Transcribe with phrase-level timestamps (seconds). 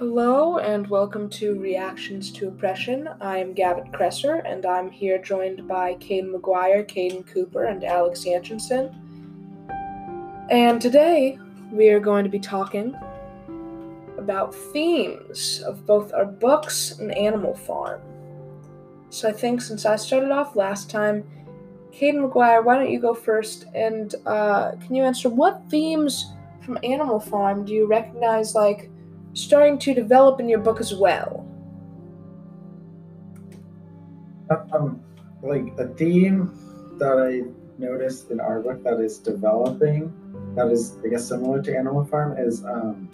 [0.00, 3.06] Hello and welcome to Reactions to Oppression.
[3.20, 8.94] I'm Gavin Kresser and I'm here joined by Caden McGuire, Caden Cooper, and Alex Yanchinson.
[10.48, 11.38] And today
[11.70, 12.96] we are going to be talking
[14.16, 18.00] about themes of both our books and Animal Farm.
[19.10, 21.24] So I think since I started off last time,
[21.92, 26.78] Caden McGuire, why don't you go first and uh, can you answer what themes from
[26.82, 28.90] Animal Farm do you recognize like
[29.34, 31.46] starting to develop in your book as well?
[34.72, 35.00] Um,
[35.42, 36.52] like a theme
[36.98, 37.48] that I
[37.80, 40.12] noticed in our book that is developing,
[40.56, 43.08] that is I guess similar to Animal Farm, is um,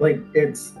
[0.00, 0.72] like it's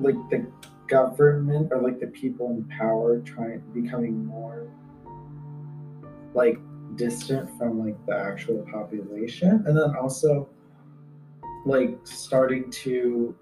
[0.00, 0.46] like the
[0.86, 4.68] government or like the people in power trying becoming more
[6.34, 6.58] like
[6.96, 10.48] distant from like the actual population, and then also
[11.64, 13.36] like starting to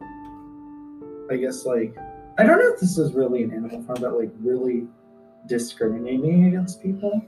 [1.30, 1.96] I guess like
[2.38, 4.86] I don't know if this is really an animal farm, but like really
[5.46, 7.22] discriminating against people.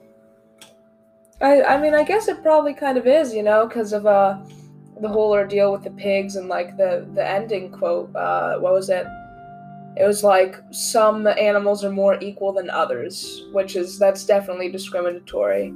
[1.41, 4.39] I I mean I guess it probably kind of is, you know, because of uh
[5.01, 8.15] the whole ordeal with the pigs and like the the ending quote.
[8.15, 9.07] Uh, what was it?
[9.97, 15.75] It was like some animals are more equal than others, which is that's definitely discriminatory.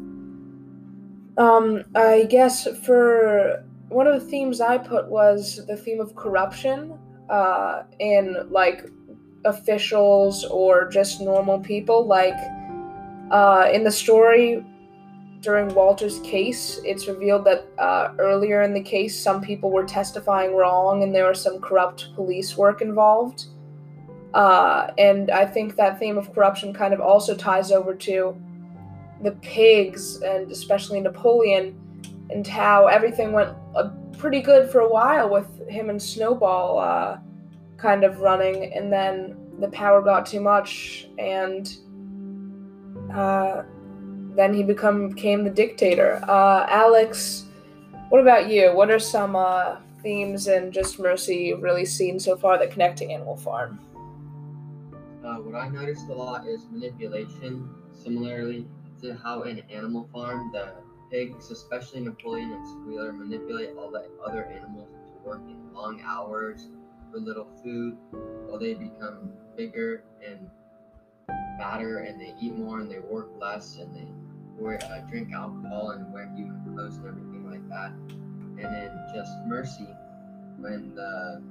[1.36, 6.98] Um, I guess for one of the themes I put was the theme of corruption
[7.30, 8.88] uh, in like
[9.44, 12.06] officials or just normal people.
[12.06, 12.34] Like
[13.30, 14.64] uh, in the story
[15.40, 20.56] during Walter's case, it's revealed that uh, earlier in the case, some people were testifying
[20.56, 23.46] wrong and there was some corrupt police work involved.
[24.34, 28.36] Uh, and I think that theme of corruption kind of also ties over to
[29.22, 31.80] the pigs and especially Napoleon
[32.30, 37.18] and how everything went uh, pretty good for a while with him and Snowball uh,
[37.76, 41.76] kind of running, and then the power got too much, and
[43.12, 43.62] uh,
[44.34, 46.20] then he become became the dictator.
[46.28, 47.46] Uh, Alex,
[48.08, 48.74] what about you?
[48.74, 52.98] What are some uh, themes in Just Mercy you've really seen so far that connect
[52.98, 53.80] to Animal Farm?
[55.24, 58.66] Uh, what I noticed a lot is manipulation, similarly
[59.02, 60.74] to how in Animal Farm the
[61.10, 66.68] pigs, especially Napoleon and Squealer, manipulate all the other animals into working long hours
[67.10, 67.96] for little food
[68.46, 70.50] while they become bigger and
[71.58, 74.06] fatter and they eat more and they work less and they
[74.58, 77.90] wear, uh, drink alcohol and wear human clothes and everything like that.
[77.90, 79.88] And then Just Mercy,
[80.58, 81.42] when the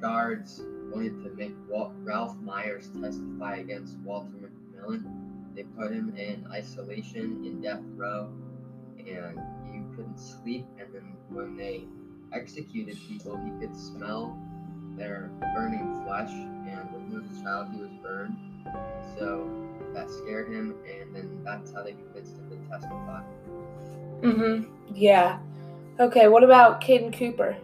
[0.00, 6.46] guards wanted to make Walt, Ralph Myers testify against Walter McMillian, they put him in
[6.50, 8.32] isolation in death row
[9.08, 9.40] and
[9.72, 10.66] you couldn't sleep.
[10.78, 11.84] And then when they
[12.32, 14.38] executed people, he could smell
[14.96, 16.30] their burning flesh.
[16.30, 18.36] And when he was a child, he was burned.
[19.18, 19.50] So
[19.94, 23.22] that scared him, and then that's how they convinced him to testify.
[24.22, 24.94] Mm-hmm.
[24.94, 25.38] Yeah.
[26.00, 26.28] Okay.
[26.28, 27.56] What about Caden Cooper?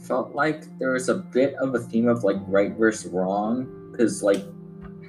[0.00, 4.22] Felt like there was a bit of a theme of like right versus wrong, because
[4.22, 4.44] like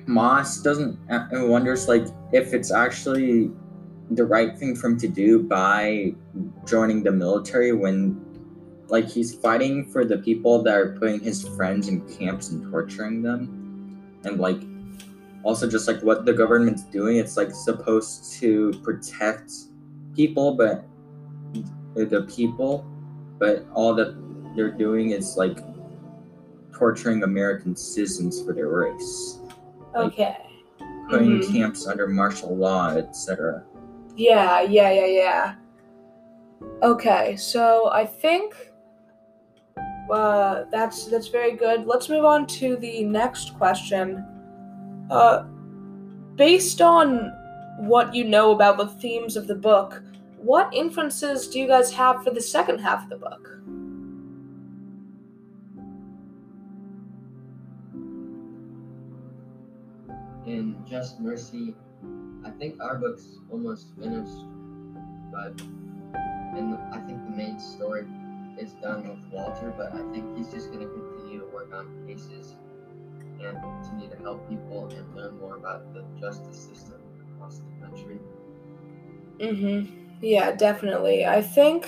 [0.08, 3.52] Moss doesn't and wonders like if it's actually
[4.12, 6.14] the right thing for him to do by
[6.66, 8.26] joining the military when
[8.88, 13.22] like he's fighting for the people that are putting his friends in camps and torturing
[13.22, 14.20] them.
[14.24, 14.62] And like
[15.44, 19.52] also just like what the government's doing it's like supposed to protect
[20.16, 20.86] people but
[21.96, 22.86] the people
[23.38, 24.16] but all that
[24.56, 25.60] they're doing is like
[26.74, 29.40] torturing american citizens for their race.
[29.96, 30.38] Like, okay.
[31.10, 31.54] putting mm-hmm.
[31.54, 33.64] camps under martial law etc
[34.20, 35.56] yeah, yeah, yeah, yeah.
[36.84, 38.54] Okay, so I think
[40.12, 41.86] uh, that's that's very good.
[41.86, 44.26] Let's move on to the next question.
[45.10, 45.44] Uh,
[46.36, 47.32] based on
[47.80, 50.04] what you know about the themes of the book,
[50.38, 53.56] what inferences do you guys have for the second half of the book?
[60.46, 61.74] In Just Mercy,
[62.46, 64.46] I think our book's almost finished,
[65.32, 65.54] but
[66.56, 68.06] and I think the main story
[68.58, 71.88] is done with Walter, but I think he's just going to continue to work on
[72.08, 72.56] cases
[73.42, 77.02] and continue to help people and learn more about the justice system
[77.36, 78.20] across the country.
[79.40, 79.88] Mhm.
[80.22, 81.26] Yeah, definitely.
[81.26, 81.88] I think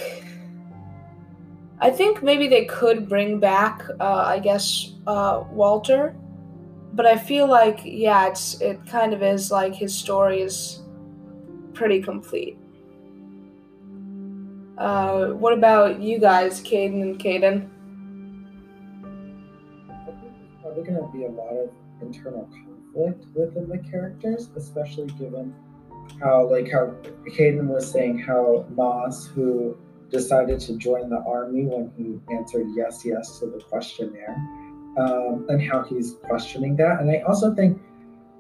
[1.80, 6.16] I think maybe they could bring back uh, I guess uh, Walter
[6.94, 10.82] but I feel like yeah, it's it kind of is like his story is
[11.74, 12.58] pretty complete.
[14.78, 17.70] Uh, what about you guys, Caden and Caden?
[20.74, 21.70] probably going to be a lot of
[22.02, 22.50] internal
[22.94, 25.54] conflict within the characters, especially given
[26.22, 26.96] how, like, how
[27.34, 29.78] Hayden was saying how Moss, who
[30.10, 34.36] decided to join the army when he answered yes, yes to the questionnaire,
[34.98, 37.00] um, and how he's questioning that.
[37.00, 37.82] And I also think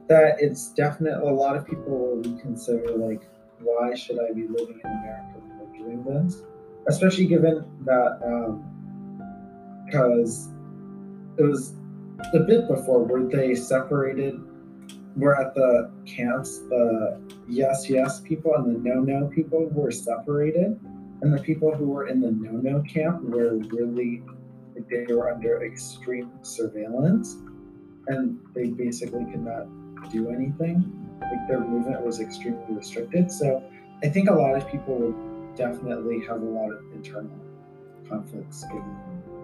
[0.07, 3.21] that it's definitely a lot of people will reconsider, like,
[3.61, 6.43] why should I be living in America when we're doing this?
[6.87, 8.19] Especially given that,
[9.85, 11.73] because um, it was
[12.33, 14.39] a bit before where they separated
[15.15, 20.79] were at the camps the yes yes people and the no no people were separated
[21.21, 24.23] and the people who were in the no no camp were really
[24.75, 27.37] like they were under extreme surveillance
[28.07, 29.67] and they basically could not
[30.11, 33.63] do anything like their movement was extremely restricted so
[34.03, 37.39] i think a lot of people would definitely have a lot of internal
[38.07, 38.97] conflicts given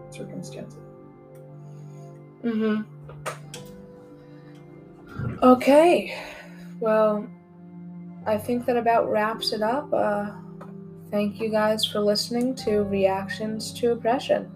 [0.10, 0.80] circumstances
[2.44, 2.82] Mm-hmm.
[5.44, 6.18] Okay.
[6.80, 7.28] Well,
[8.26, 9.92] I think that about wraps it up.
[9.92, 10.32] Uh,
[11.12, 14.52] thank you guys for listening to Reactions to Oppression.